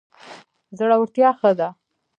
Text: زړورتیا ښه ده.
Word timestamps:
زړورتیا 0.77 1.29
ښه 1.39 1.49
ده. 1.57 1.69